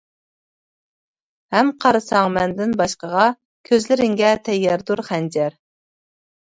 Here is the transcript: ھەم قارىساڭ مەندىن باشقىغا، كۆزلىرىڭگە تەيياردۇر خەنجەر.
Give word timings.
ھەم 1.57 1.69
قارىساڭ 1.85 2.33
مەندىن 2.39 2.75
باشقىغا، 2.81 3.29
كۆزلىرىڭگە 3.73 4.35
تەيياردۇر 4.51 5.09
خەنجەر. 5.15 5.63